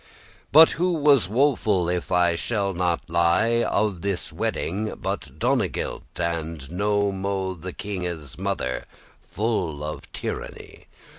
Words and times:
But 0.51 0.71
who 0.71 0.93
was 0.93 1.29
woeful, 1.29 1.87
if 1.87 2.11
I 2.11 2.35
shall 2.35 2.73
not 2.73 3.07
lie, 3.07 3.61
Of 3.61 4.01
this 4.01 4.33
wedding 4.33 4.95
but 4.97 5.37
Donegild, 5.37 6.01
and 6.19 6.71
no 6.71 7.11
mo', 7.11 7.53
The 7.53 7.71
kinge's 7.71 8.35
mother, 8.35 8.85
full 9.21 9.83
of 9.83 10.11
tyranny? 10.11 10.87